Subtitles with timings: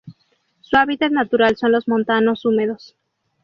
[0.61, 2.95] Su hábitat natural son los montanos húmedos.